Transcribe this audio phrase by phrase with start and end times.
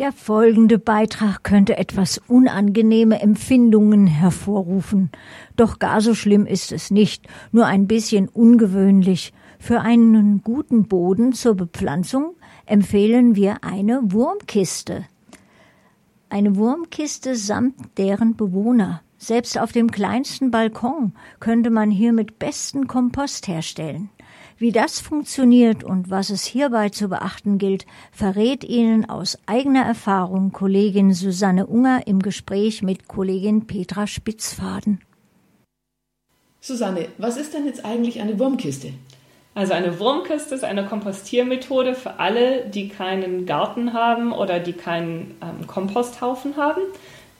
[0.00, 5.10] Der folgende Beitrag könnte etwas unangenehme Empfindungen hervorrufen.
[5.56, 9.34] Doch gar so schlimm ist es nicht, nur ein bisschen ungewöhnlich.
[9.58, 12.34] Für einen guten Boden zur Bepflanzung
[12.64, 15.04] empfehlen wir eine Wurmkiste.
[16.30, 19.02] Eine Wurmkiste samt deren Bewohner.
[19.18, 24.08] Selbst auf dem kleinsten Balkon könnte man hier mit besten Kompost herstellen.
[24.60, 30.52] Wie das funktioniert und was es hierbei zu beachten gilt, verrät Ihnen aus eigener Erfahrung
[30.52, 35.00] Kollegin Susanne Unger im Gespräch mit Kollegin Petra Spitzfaden.
[36.60, 38.92] Susanne, was ist denn jetzt eigentlich eine Wurmkiste?
[39.54, 45.38] Also eine Wurmkiste ist eine Kompostiermethode für alle, die keinen Garten haben oder die keinen
[45.40, 46.82] ähm, Komposthaufen haben.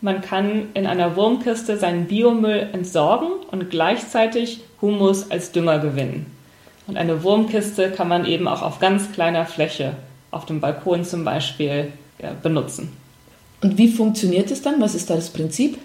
[0.00, 6.39] Man kann in einer Wurmkiste seinen Biomüll entsorgen und gleichzeitig Humus als Dünger gewinnen.
[6.86, 9.94] Und eine Wurmkiste kann man eben auch auf ganz kleiner Fläche,
[10.30, 11.92] auf dem Balkon zum Beispiel,
[12.42, 12.92] benutzen.
[13.62, 14.80] Und wie funktioniert es dann?
[14.80, 15.78] Was ist da das Prinzip?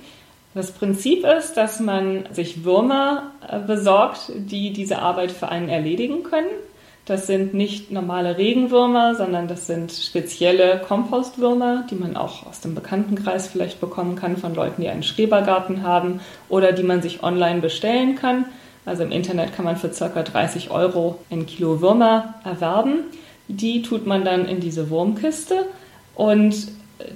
[0.54, 6.24] Das Prinzip ist, dass man sich Würmer äh, besorgt, die diese Arbeit für einen erledigen
[6.24, 6.48] können.
[7.06, 12.74] Das sind nicht normale Regenwürmer, sondern das sind spezielle Kompostwürmer, die man auch aus dem
[12.74, 17.60] Bekanntenkreis vielleicht bekommen kann von Leuten, die einen Schrebergarten haben oder die man sich online
[17.60, 18.46] bestellen kann.
[18.86, 20.22] Also im Internet kann man für ca.
[20.22, 23.00] 30 Euro ein Kilo Würmer erwerben.
[23.48, 25.66] Die tut man dann in diese Wurmkiste
[26.16, 26.56] und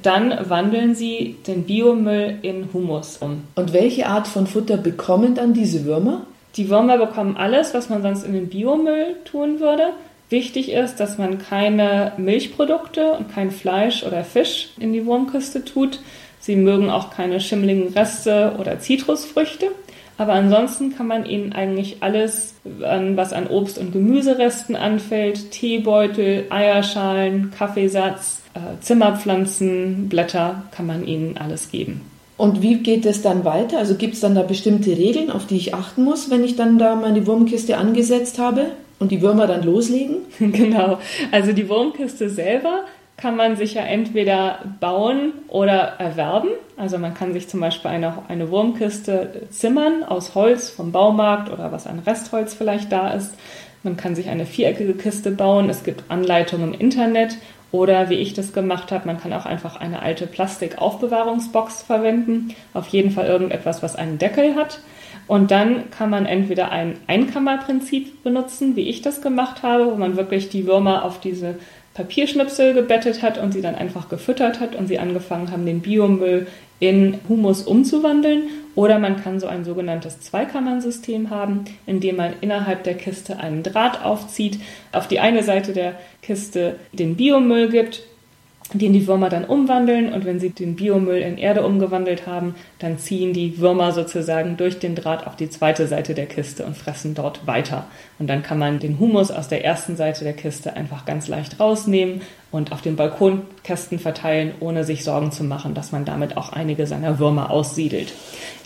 [0.02, 3.44] dann wandeln sie den Biomüll in Humus um.
[3.56, 6.26] Und welche Art von Futter bekommen dann diese Würmer?
[6.56, 9.94] Die Würmer bekommen alles, was man sonst in den Biomüll tun würde.
[10.30, 16.00] Wichtig ist, dass man keine Milchprodukte und kein Fleisch oder Fisch in die Wurmkiste tut.
[16.39, 19.67] Sie mögen auch keine schimmligen Reste oder Zitrusfrüchte.
[20.20, 27.52] Aber ansonsten kann man ihnen eigentlich alles, was an Obst- und Gemüseresten anfällt, Teebeutel, Eierschalen,
[27.58, 32.02] Kaffeesatz, äh, Zimmerpflanzen, Blätter, kann man ihnen alles geben.
[32.36, 33.78] Und wie geht es dann weiter?
[33.78, 36.78] Also gibt es dann da bestimmte Regeln, auf die ich achten muss, wenn ich dann
[36.78, 38.65] da meine Wurmkiste angesetzt habe
[38.99, 40.17] und die Würmer dann loslegen?
[40.39, 40.99] genau.
[41.32, 42.83] Also die Wurmkiste selber
[43.15, 46.49] kann man sich ja entweder bauen oder erwerben.
[46.80, 51.73] Also man kann sich zum Beispiel eine, eine Wurmkiste zimmern aus Holz vom Baumarkt oder
[51.73, 53.36] was an Restholz vielleicht da ist.
[53.84, 55.70] Man kann sich eine viereckige Kiste bauen.
[55.70, 57.36] Es gibt Anleitungen im Internet
[57.73, 62.56] oder wie ich das gemacht habe, man kann auch einfach eine alte Plastikaufbewahrungsbox verwenden.
[62.73, 64.80] Auf jeden Fall irgendetwas, was einen Deckel hat.
[65.28, 70.16] Und dann kann man entweder ein Einkammerprinzip benutzen, wie ich das gemacht habe, wo man
[70.16, 71.56] wirklich die Würmer auf diese
[71.94, 76.48] Papierschnipsel gebettet hat und sie dann einfach gefüttert hat und sie angefangen haben, den Biomüll
[76.80, 78.44] in Humus umzuwandeln.
[78.76, 83.64] Oder man kann so ein sogenanntes Zweikammernsystem haben, in dem man innerhalb der Kiste einen
[83.64, 84.60] Draht aufzieht,
[84.92, 88.04] auf die eine Seite der Kiste den Biomüll gibt
[88.73, 93.00] den die Würmer dann umwandeln und wenn sie den Biomüll in Erde umgewandelt haben, dann
[93.00, 97.16] ziehen die Würmer sozusagen durch den Draht auf die zweite Seite der Kiste und fressen
[97.16, 97.88] dort weiter.
[98.20, 101.60] Und dann kann man den Humus aus der ersten Seite der Kiste einfach ganz leicht
[101.60, 106.52] rausnehmen und auf den Balkonkästen verteilen, ohne sich Sorgen zu machen, dass man damit auch
[106.52, 108.14] einige seiner Würmer aussiedelt.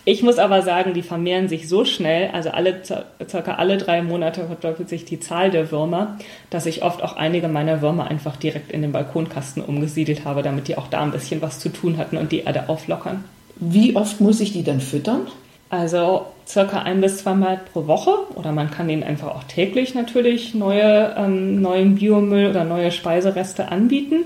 [0.05, 4.45] Ich muss aber sagen, die vermehren sich so schnell, also alle, circa alle drei Monate
[4.45, 6.17] verdoppelt sich die Zahl der Würmer,
[6.49, 10.67] dass ich oft auch einige meiner Würmer einfach direkt in den Balkonkasten umgesiedelt habe, damit
[10.67, 13.23] die auch da ein bisschen was zu tun hatten und die Erde auflockern.
[13.55, 15.27] Wie oft muss ich die dann füttern?
[15.73, 20.53] Also circa ein bis zweimal pro Woche oder man kann ihnen einfach auch täglich natürlich
[20.53, 24.17] neue, ähm, neuen Biomüll oder neue Speisereste anbieten.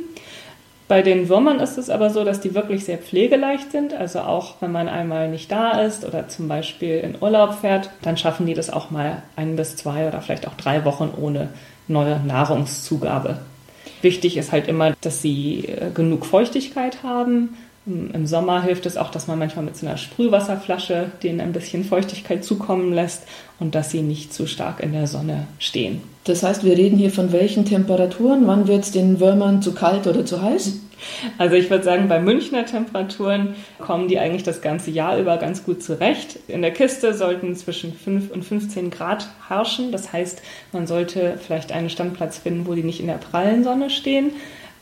[0.90, 3.94] Bei den Würmern ist es aber so, dass die wirklich sehr pflegeleicht sind.
[3.94, 8.18] Also auch wenn man einmal nicht da ist oder zum Beispiel in Urlaub fährt, dann
[8.18, 11.48] schaffen die das auch mal ein bis zwei oder vielleicht auch drei Wochen ohne
[11.88, 13.40] neue Nahrungszugabe.
[14.02, 17.56] Wichtig ist halt immer, dass sie äh, genug Feuchtigkeit haben.
[17.88, 21.86] Im Sommer hilft es auch, dass man manchmal mit so einer Sprühwasserflasche denen ein bisschen
[21.86, 23.24] Feuchtigkeit zukommen lässt
[23.60, 26.02] und dass sie nicht zu stark in der Sonne stehen.
[26.26, 28.46] Das heißt, wir reden hier von welchen Temperaturen?
[28.46, 30.74] Wann wird es den Würmern zu kalt oder zu heiß?
[31.38, 35.64] Also ich würde sagen, bei Münchner Temperaturen kommen die eigentlich das ganze Jahr über ganz
[35.64, 36.40] gut zurecht.
[36.50, 39.94] In der Kiste sollten zwischen 5 und 15 Grad herrschen.
[39.94, 40.42] Das heißt,
[40.74, 44.32] man sollte vielleicht einen Standplatz finden, wo die nicht in der prallen Sonne stehen.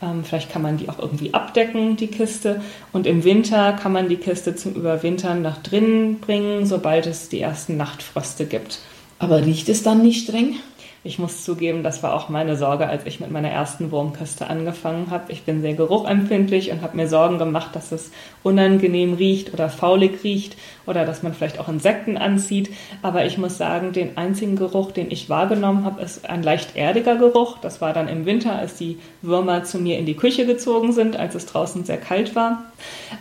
[0.02, 2.62] Ähm, vielleicht kann man die auch irgendwie abdecken, die Kiste.
[2.92, 7.40] Und im Winter kann man die Kiste zum Überwintern nach drinnen bringen, sobald es die
[7.40, 8.80] ersten Nachtfröste gibt.
[9.18, 10.56] Aber riecht es dann nicht streng?
[11.06, 15.12] Ich muss zugeben, das war auch meine Sorge, als ich mit meiner ersten Wurmkiste angefangen
[15.12, 15.30] habe.
[15.30, 18.10] Ich bin sehr geruchempfindlich und habe mir Sorgen gemacht, dass es
[18.42, 22.70] unangenehm riecht oder faulig riecht oder dass man vielleicht auch Insekten anzieht.
[23.02, 27.14] Aber ich muss sagen, den einzigen Geruch, den ich wahrgenommen habe, ist ein leicht erdiger
[27.14, 27.58] Geruch.
[27.58, 31.16] Das war dann im Winter, als die Würmer zu mir in die Küche gezogen sind,
[31.16, 32.64] als es draußen sehr kalt war.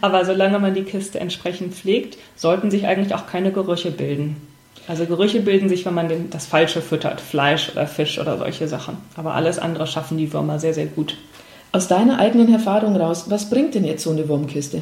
[0.01, 4.54] Aber solange man die Kiste entsprechend pflegt, sollten sich eigentlich auch keine Gerüche bilden.
[4.87, 8.67] Also Gerüche bilden sich, wenn man den, das Falsche füttert, Fleisch oder Fisch oder solche
[8.67, 8.97] Sachen.
[9.15, 11.17] Aber alles andere schaffen die Würmer sehr, sehr gut.
[11.71, 14.81] Aus deiner eigenen Erfahrung raus, was bringt denn jetzt so eine Wurmkiste?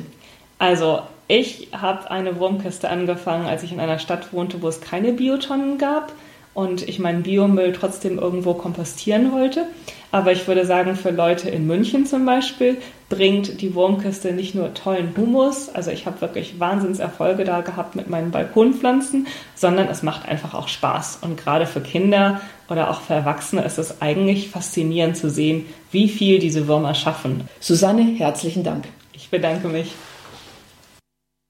[0.60, 5.14] Also ich habe eine Wurmkiste angefangen, als ich in einer Stadt wohnte, wo es keine
[5.14, 6.12] Biotonnen gab
[6.54, 9.66] und ich meinen Biomüll trotzdem irgendwo kompostieren wollte.
[10.12, 12.78] Aber ich würde sagen, für Leute in München zum Beispiel
[13.10, 18.10] bringt die Wurmkiste nicht nur tollen Humus, also ich habe wirklich Wahnsinnserfolge da gehabt mit
[18.10, 21.20] meinen Balkonpflanzen, sondern es macht einfach auch Spaß.
[21.22, 26.08] Und gerade für Kinder oder auch für Erwachsene ist es eigentlich faszinierend zu sehen, wie
[26.08, 27.48] viel diese Würmer schaffen.
[27.60, 28.86] Susanne, herzlichen Dank.
[29.14, 29.94] Ich bedanke mich.